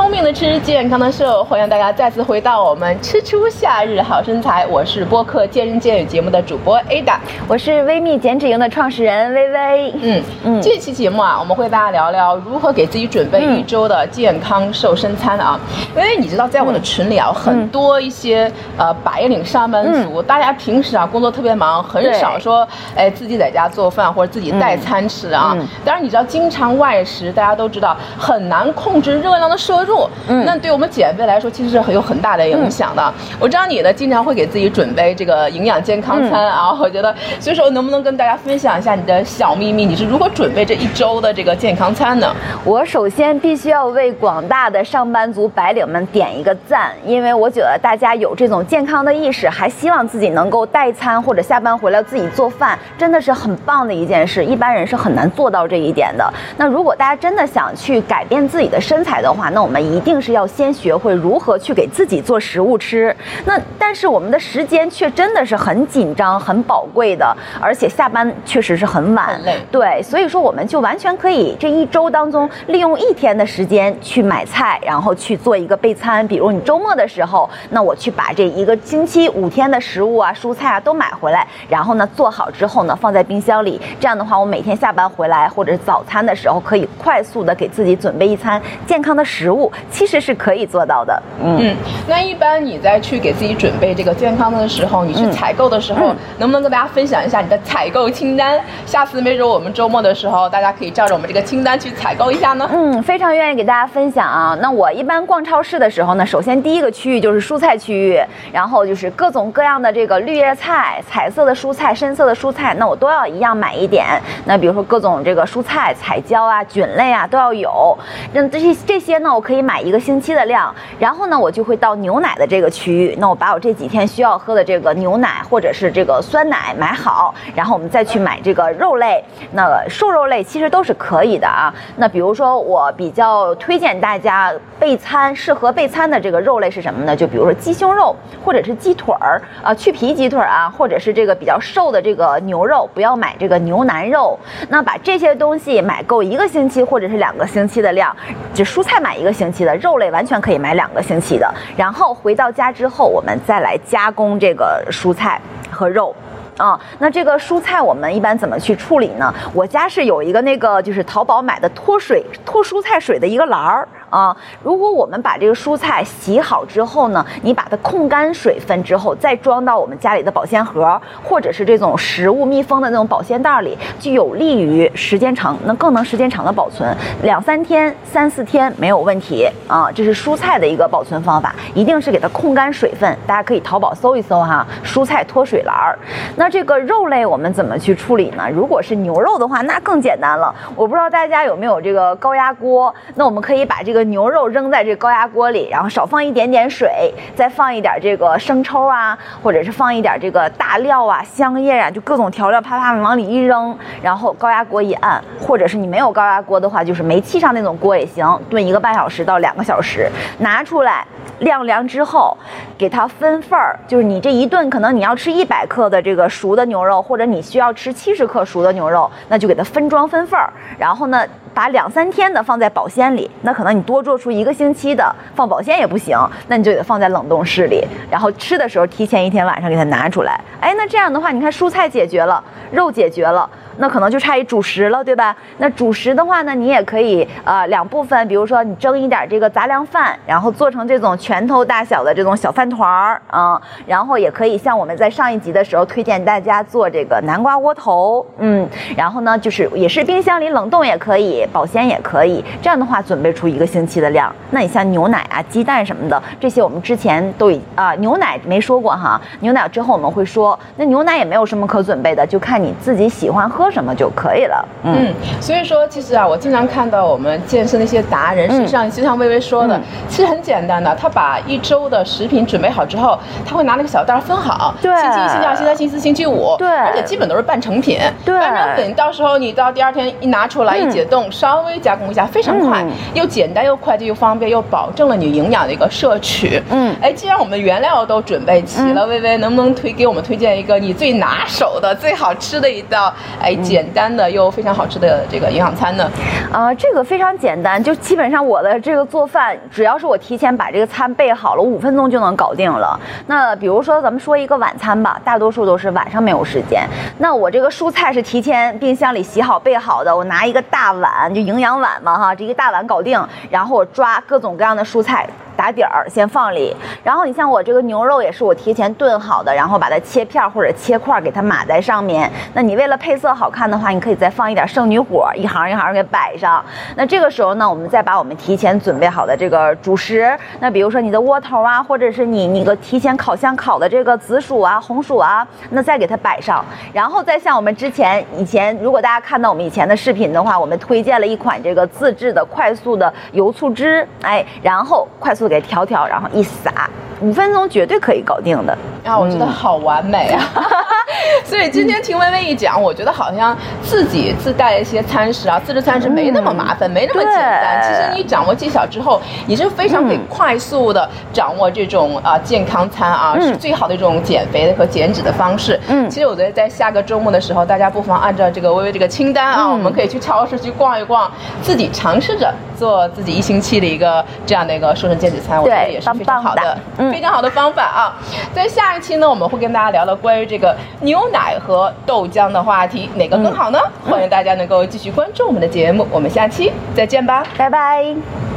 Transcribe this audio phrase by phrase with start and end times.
[0.00, 4.66] 聪明的吃，健康的瘦，欢迎大家再次回到我们吃出夏日好身材。
[4.66, 9.94] 我是播客健人健语节目的主播 Ada，我是微蜜减脂营的创始人微微。
[10.00, 15.60] 嗯嗯，这期节目啊，我们会大家聊聊如何给自己准备一周的健康瘦身餐啊。
[15.94, 25.54] 因为你知道，在我的群里啊，很多一些呃白领上班族，大家平时啊工作特别忙，很少说哎自己在家做饭或者自己带餐吃啊。
[25.84, 29.89] 当然你知道，经常外食，大家都知道很难控制热量的摄入。
[30.28, 33.12] 嗯，那对我们减肥来说，其实是很有很大的影响的。
[33.38, 36.72] 我知道你呢，经常会给自己准备这个营养健康餐啊。
[36.80, 39.84] 我觉得，所以说能不能跟大家分享一下你的小秘密？
[39.84, 42.34] 你是如何准备这一周的这个健康餐呢？
[42.64, 54.44] 我首先必须要为广大的上班族白领们点一个赞，因为我觉得大家有这种健康的意识，还希望自己能够代餐或者下班回来自己做饭，真的是很棒的一件事。
[54.44, 56.32] 一般人是很难做到这一点的。
[56.56, 63.14] 那如果大家真的想去改变自己的身材的话，那我们一定是要先学会如何去给自己做食物吃。
[63.46, 69.40] 那但是我们的时间却真的是很紧张、很宝贵的，而且下班确实是很晚。
[69.70, 76.26] 对，所以说我们就完全可以这一周当中利用一天的时间去买菜，然后去做一个备餐。
[76.26, 83.80] 比如你周末的时候，那我去把这一个星期五天的食物啊、蔬菜啊都买回来，然后呢做好之后呢放在冰箱里。
[83.98, 89.59] 这样的话，我每天下班回来或者是早餐的时候，可以快速的给自己准备一餐健康的食物。
[89.90, 91.74] 其实是可以做到的，嗯，
[92.06, 98.60] 那一般你在去给自己准备这个健康的时候，你去采购的时候，能不能跟大家分享一下你的采购清单？
[98.86, 102.70] 下次没准我们周末的时候，大家可以照着我们这个清单去采购一下呢。
[102.72, 104.56] 嗯，非常愿意给大家分享啊。
[104.60, 108.20] 那我一般逛超市的时候呢，首先第一个区域就是蔬菜区域，
[108.52, 114.06] 然后就是各种各样的这个绿叶菜、彩色的蔬菜、深色的蔬菜，那我都要一样买一点。
[114.44, 117.96] 那比如说各种这个蔬菜、彩椒啊、菌类啊都要有。
[118.32, 123.16] 那这些这些呢，我可可以买一个星期的量，然后呢，我就会到牛奶的这个区域。
[123.18, 129.20] 那我把我这几天需要喝的这个牛奶或者是这个酸奶买好，然后我们再去买这个肉类。
[129.50, 131.74] 那瘦肉类其实都是可以的啊。
[131.96, 137.16] 那比如说我比较推荐大家备餐适合备餐的这个肉类是什么呢？
[137.16, 144.38] 就比如说鸡胸肉或者是鸡腿儿啊，去皮鸡腿啊，或者是这个比较瘦的这个牛肉，不要买这个牛腩肉。
[144.68, 148.14] 那把这些东西买够一个星期或者是两个星期的量，
[148.54, 149.98] 就蔬菜买一个星期的肉。
[150.00, 151.46] 类完全可以买两个星期的，
[151.76, 155.38] 然后回到家之后，我们再来加工这个蔬菜
[155.70, 156.14] 和肉。
[156.56, 159.34] 啊，那这个蔬菜我们一般怎么去处理呢？
[159.54, 164.36] 我家是有一个那个就是淘宝买的脱水脱蔬菜水的一个篮儿啊。
[164.62, 179.90] 如果我们把这个蔬菜洗好之后呢，你把它控干水分之后，再装到我们家里的保鲜盒或者是这种食物密封的那种保鲜袋里，就有利于时间长，能更能时间长的保存，两三天、三四天没有问题啊。
[179.92, 183.16] 这是蔬菜的一个保存方法，一定是给它控干水分。
[183.26, 185.98] 大家可以淘宝搜一搜哈，蔬菜脱水篮儿。
[186.36, 188.48] 那这个肉类我们怎么去处理呢？
[188.52, 190.54] 如果是牛肉的话，那更简单了。
[190.74, 211.06] 我不知道大家有没有这个高压锅，那我们可以把这个个牛肉扔在这高压锅里，然后少放一点点水，再放一点这个生抽啊，或者是放一点这个大料啊、香叶啊，就各种调料啪啪往里一扔，然后高压锅一按，或者是你没有高压锅的话，就是煤气上那种锅也行，炖一个半小时到两个小时，拿出来
[211.40, 212.34] 晾凉之后，
[212.78, 216.30] 给它分份儿，就是你这一顿可能你要吃一百克的这个。
[216.30, 223.28] 熟的牛肉，或者你需要吃七十克熟的牛肉，那就给它分装分份儿，然后呢，把两三天的放在保鲜里。
[223.42, 226.16] 那可能你多做出一个星期的，放保鲜也不行，
[226.48, 227.84] 那你就得放在冷冻室里。
[228.10, 230.40] 然后吃的时候提前一天晚上给它拿出来。
[230.60, 233.48] 哎，那这样的话，你看蔬菜解决了，肉解决了。
[233.78, 235.34] 那可能就差一主食了，对吧？
[235.58, 254.34] 那主食的话呢，你也可以呃两部分，比如说你蒸一点这个杂粮饭，然后做成这种拳头大小的这种小饭团儿啊，然后也可以像我们在上一集的时候推荐大家做这个南瓜窝头，嗯，然后呢就是也是冰箱里冷冻也可以，保鲜也可以，这样的话准备出一个星期的量。
[254.50, 263.59] 那你像牛奶啊、鸡蛋什么的这些，我们之前都已啊牛奶没说过哈，牛奶之后我们会说，那牛奶也没有什么可准备的，就看你自己喜欢喝。
[263.68, 264.68] 什么就可以了。
[264.84, 282.84] 嗯，所以说其实啊，我经常看到我们健身的一些达人，实际上就像微微说的，其实很简单的，他把一周的食品准备好之后，他会拿那个小袋分好，对，星期一、星期二、星期三、星期四、星期五，对，而且基本都是半成品，对，半成品到时候你到第二天一拿出来一解冻，稍微加工一下，非常快，
[283.14, 286.62] 又简单又快捷又方便，又保证了你营养的一个摄取。
[286.70, 293.49] 嗯，哎，既然我们原料都准备齐了，微微能不能推给我们推荐一个你最拿手的、最好吃的一道哎？
[293.56, 296.10] 菜，简单的又非常好吃的这个营养餐呢？
[296.52, 302.98] 呃，这个非常简单，就基本上我的这个做饭，只要是我提前把这个餐备好了，五分钟就能搞定了。
[303.26, 306.82] 那比如说咱们说一个晚餐吧，大多数都是晚上没有时间。
[307.18, 315.28] 那我这个蔬菜是提前冰箱里洗好备好的，我拿一个大碗，就营养碗嘛哈，这一个大碗搞定，然后我抓各种各样的蔬菜。
[315.60, 316.74] 打底儿先放里，
[317.04, 322.30] 然后你像我这个牛肉也是我提前炖好的，然后把它切片或者切块给它码在上面。
[322.54, 326.64] 那你为了配色好看的话，你可以再放一点圣女果，一行一行给摆上。
[326.96, 336.64] 那这个时候呢，我们再把我们提前准备好的这个主食，那比如说你的窝头啊，或者是你那个提前烤箱烤的这个紫薯啊、红薯啊，那再给它摆上。
[336.90, 345.49] 然后再像我们之前以前，如果大家看到我们以前的视频的话，我们推荐了一款这个自制的快速的油醋汁，哎，然后快速。
[345.50, 346.88] 给调调，然后一撒，
[347.20, 348.76] 五分钟绝对可以搞定的。
[349.04, 350.44] 啊，我觉得好完美啊！
[351.42, 357.82] 所以今天听薇薇一讲，我觉得好像自己自带一些餐食啊，自制餐食没那么麻烦，没那么简单。
[357.82, 365.80] 其实你掌握技巧之后，你是非常可以快速的掌握这种啊健康餐啊，是最好的一种减肥和减脂的方式。
[365.88, 371.30] 嗯，其实我觉得在下个周末的时候，大家不妨按照这个薇薇这个清单啊，我们可以去超市去逛一逛，
[371.62, 378.16] 自己尝试着做自己一星期的一个这样的一个瘦身减脂餐，我觉得也是非常好的，非常好的方法啊。
[378.54, 383.78] 在下一期呢，我们会跟大家聊聊关于这个牛奶和豆浆的话题，哪个更好呢？
[384.08, 388.49] 欢迎大家能够继续关注我们的节目，我们下期再见吧，拜拜。